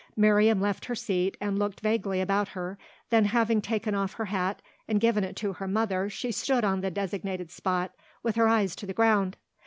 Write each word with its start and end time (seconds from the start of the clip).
Miriam 0.15 0.59
left 0.59 0.85
her 0.85 0.95
seat 0.95 1.37
and 1.39 1.59
looked 1.59 1.79
vaguely 1.81 2.21
about 2.21 2.47
her; 2.47 2.79
then 3.11 3.25
having 3.25 3.61
taken 3.61 3.93
off 3.93 4.13
her 4.13 4.25
hat 4.25 4.59
and 4.87 4.99
given 4.99 5.23
it 5.23 5.35
to 5.35 5.53
her 5.53 5.67
mother 5.67 6.09
she 6.09 6.31
stood 6.31 6.63
on 6.63 6.81
the 6.81 6.89
designated 6.89 7.51
spot 7.51 7.91
with 8.23 8.35
her 8.35 8.47
eyes 8.47 8.75
to 8.75 8.87
the 8.87 8.93
ground. 8.95 9.37